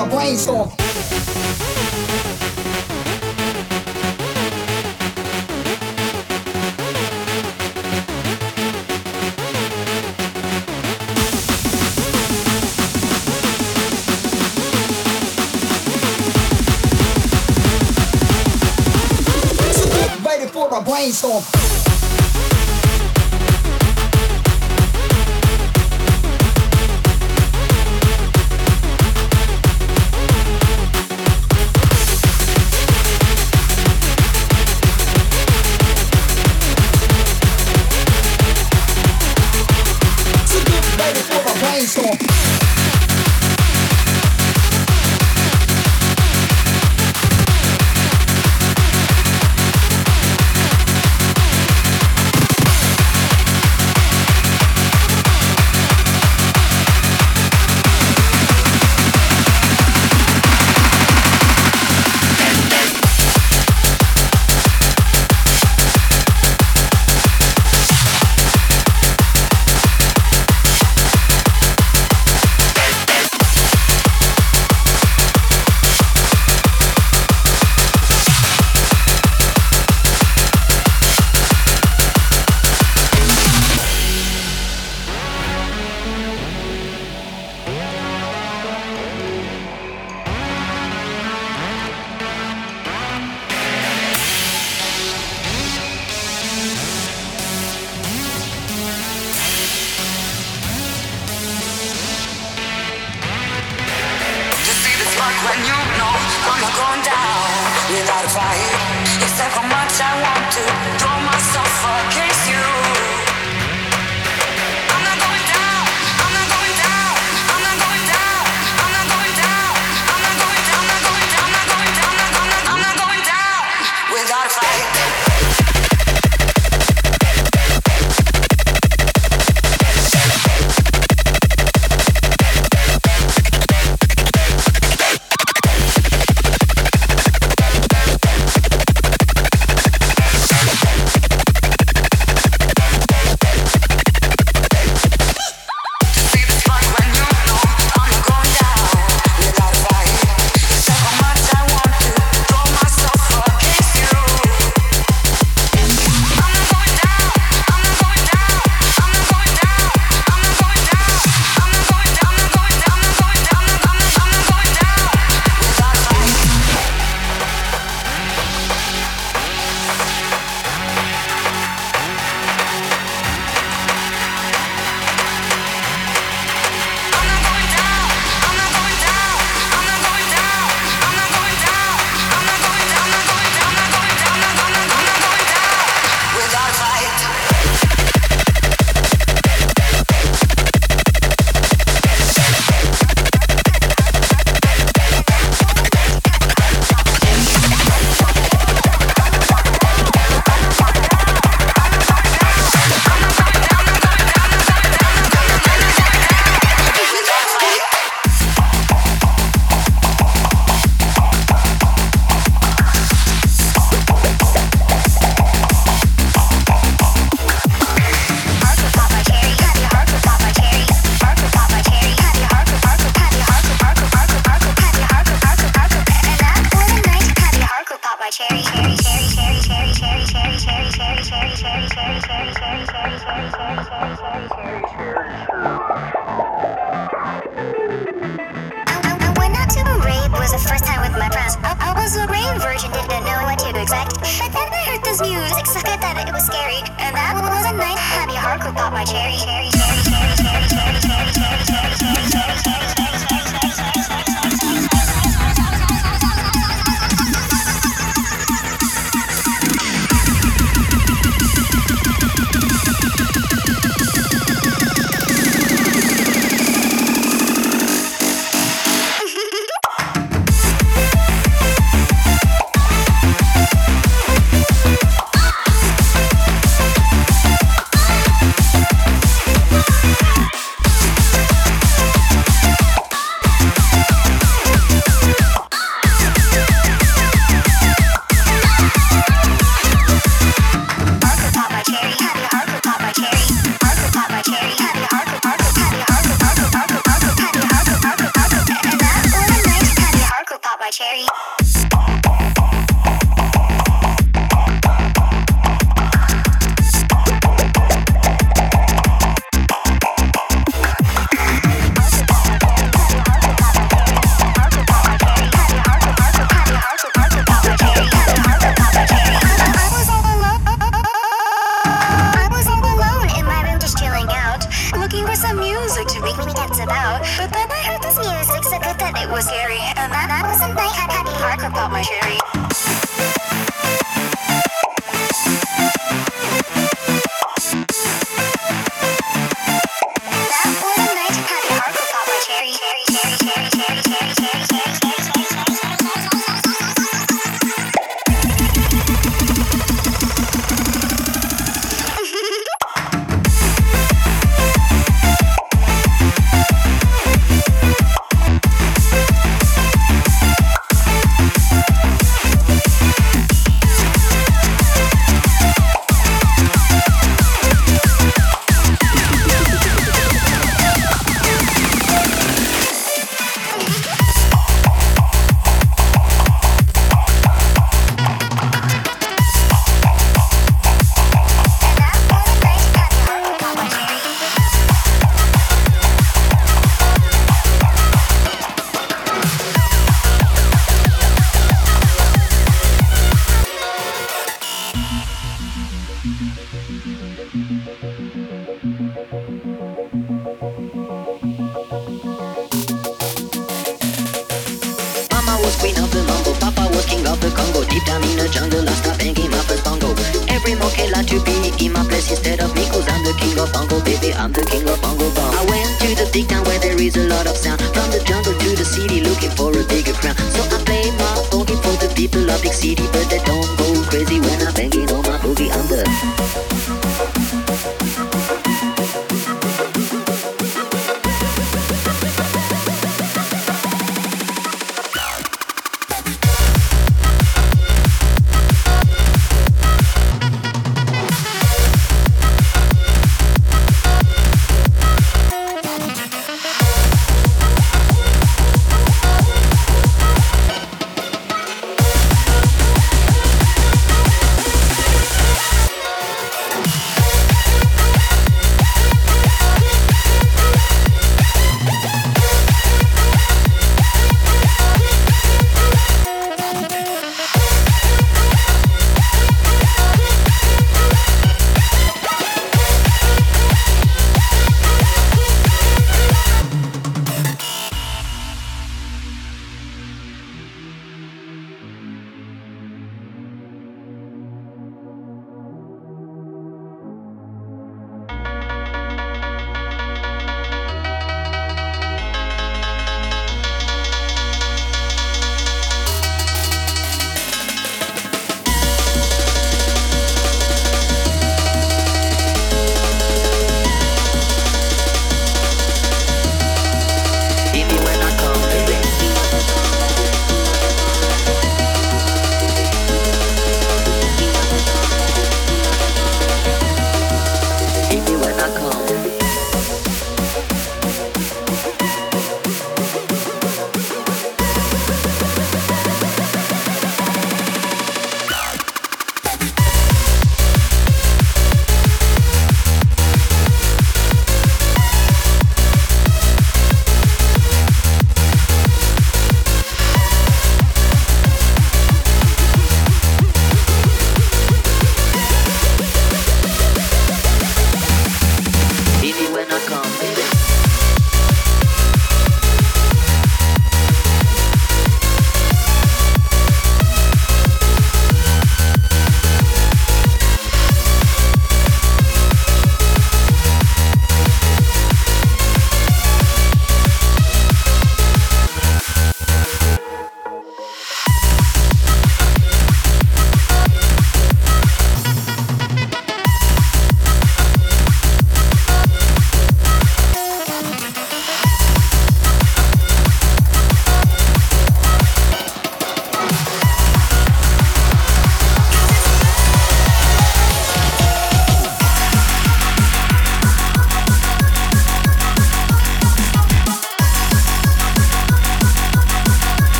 [0.00, 0.70] a brainstorm.
[21.00, 21.49] brainstorm.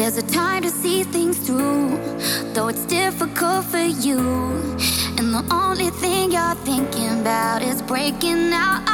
[0.00, 1.98] There's a time to see things through,
[2.54, 4.18] though it's difficult for you.
[5.18, 8.89] And the only thing you're thinking about is breaking out.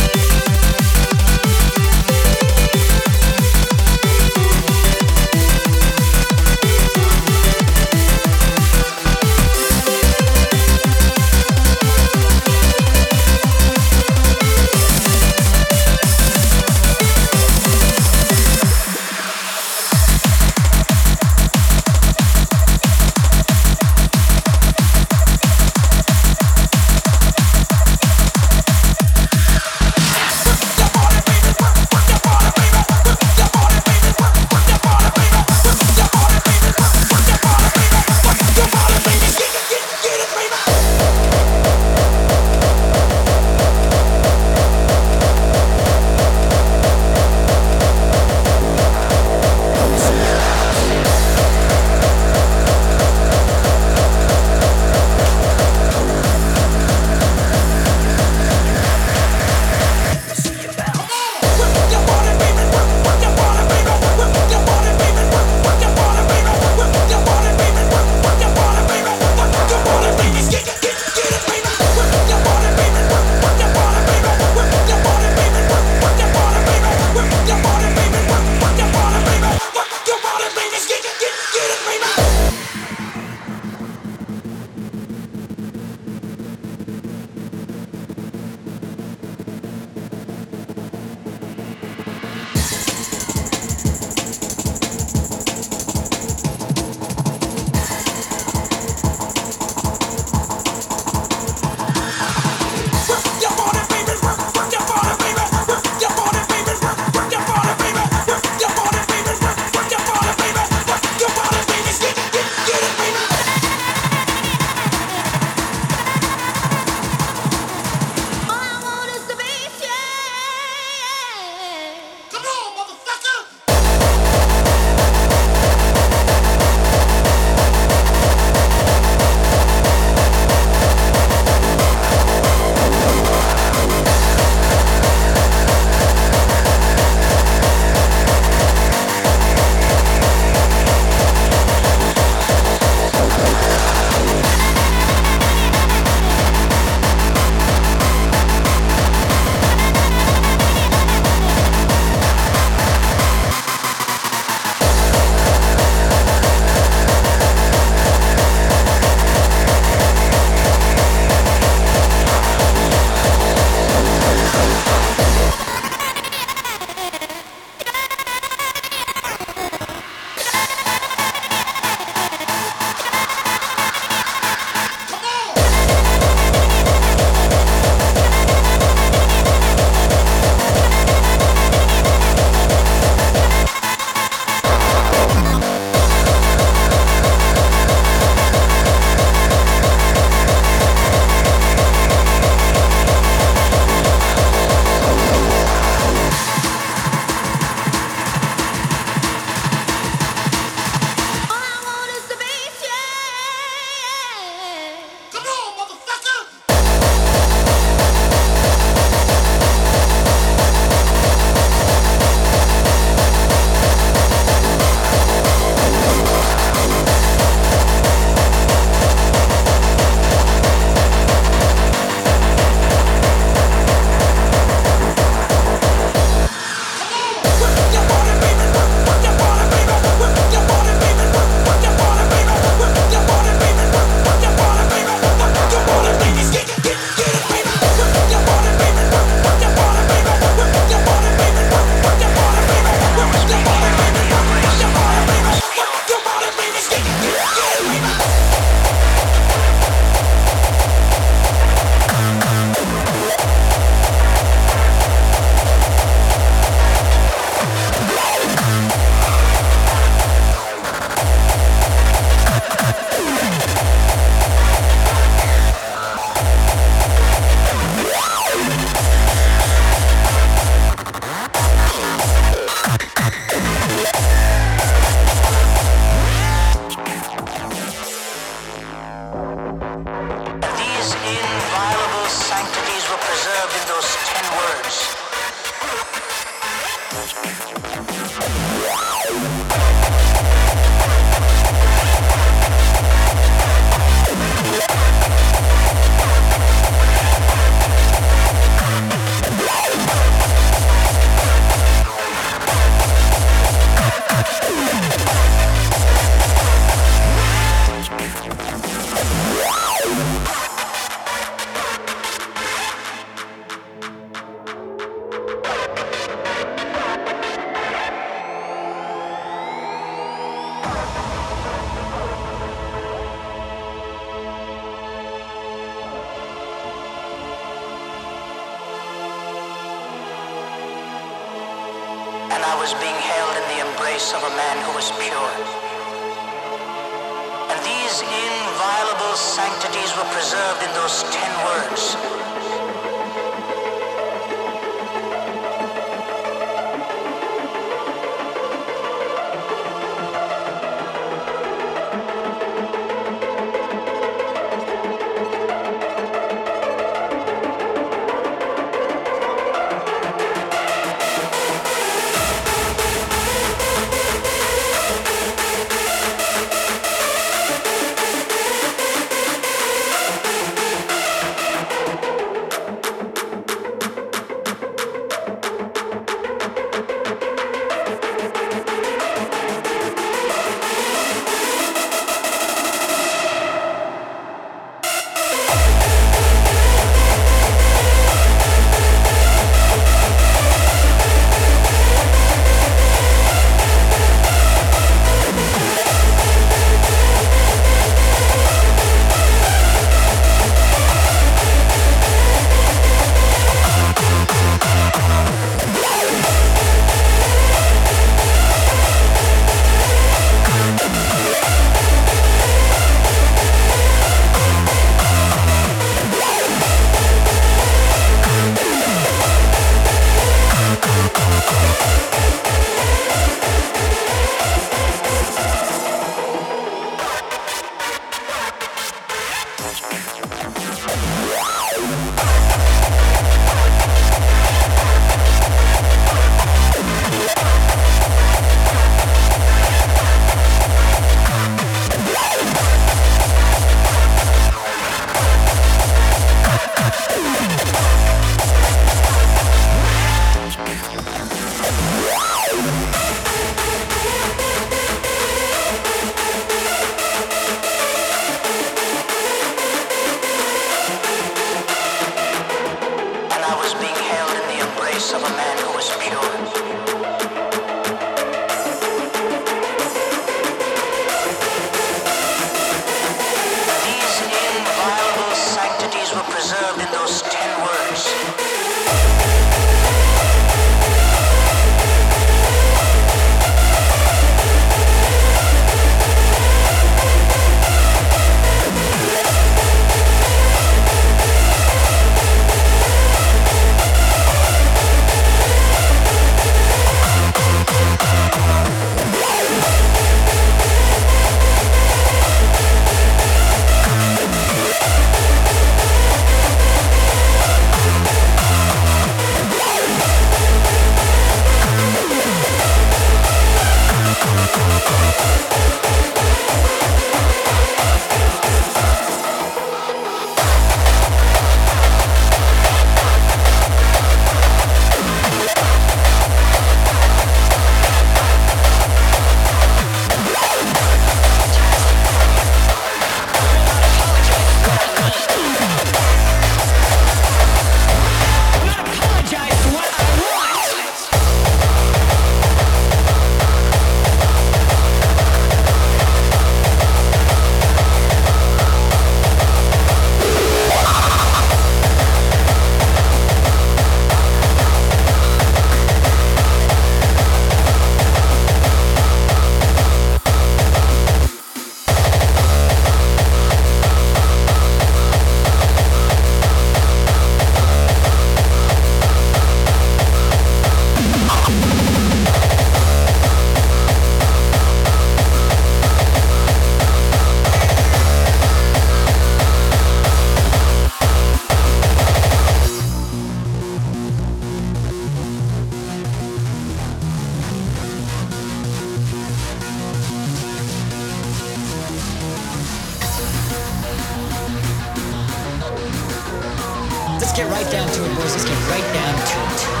[598.51, 600.00] Let's get right down to it.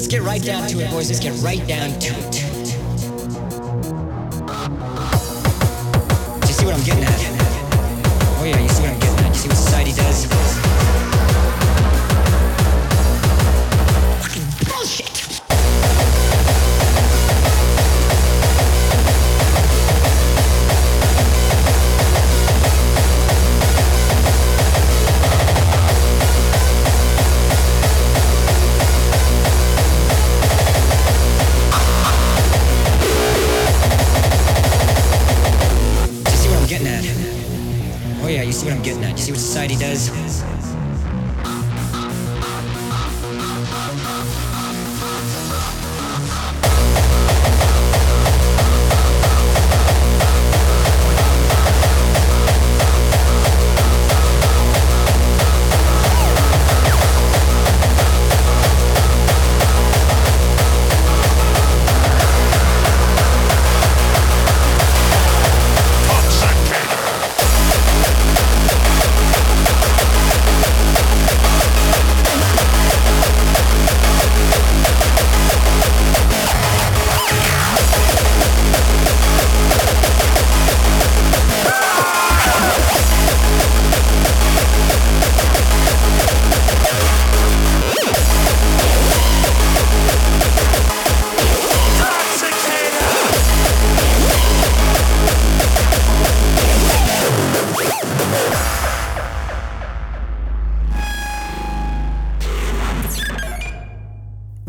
[0.00, 1.10] Let's get right down to it, boys.
[1.10, 2.32] Let's get right down to it.
[6.40, 7.09] Do you see what I'm getting at?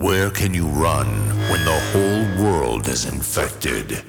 [0.02, 1.06] Where can you run
[1.52, 4.02] when the whole world is infected?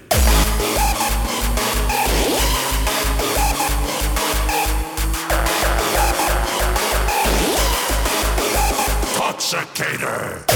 [9.19, 10.52] Toxicator!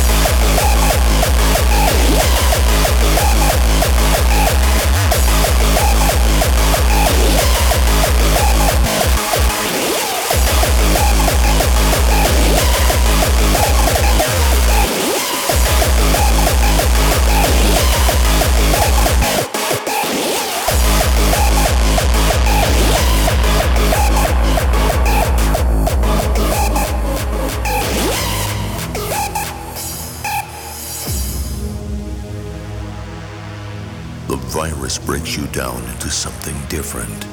[35.57, 37.25] Down into something different.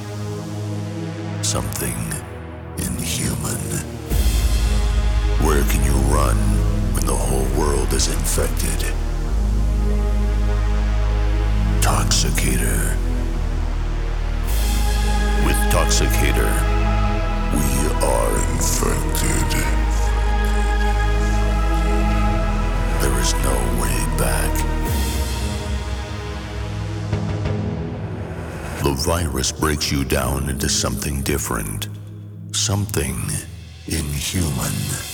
[1.46, 1.98] Something
[2.78, 3.60] inhuman.
[5.46, 6.38] Where can you run
[6.94, 8.80] when the whole world is infected?
[11.82, 12.96] Toxicator.
[15.46, 16.54] With Toxicator,
[17.52, 19.83] we are infected.
[28.84, 31.88] The virus breaks you down into something different.
[32.52, 33.16] Something
[33.88, 35.13] inhuman.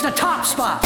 [0.00, 0.80] It's the top spot.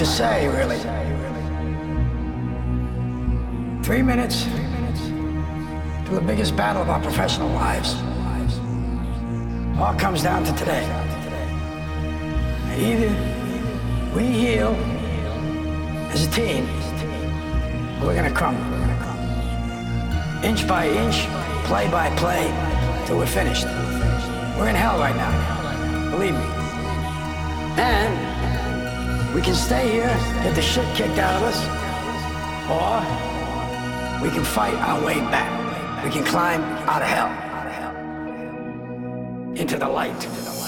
[0.00, 0.78] To say, really.
[3.82, 4.44] Three minutes
[6.06, 7.96] to the biggest battle of our professional lives.
[9.78, 10.86] All comes down to today.
[12.78, 13.10] Either
[14.16, 14.74] we heal
[16.14, 16.64] as a team,
[18.00, 18.64] or we're gonna crumble.
[20.42, 21.26] Inch by inch,
[21.66, 22.46] play by play,
[23.04, 23.66] till we're finished.
[24.56, 26.46] We're in hell right now, believe me.
[27.76, 28.49] And
[29.34, 31.58] we can stay here, get the shit kicked out of us,
[32.68, 33.00] or
[34.22, 36.04] we can fight our way back.
[36.04, 37.30] We can climb out of hell
[39.56, 40.59] into the light.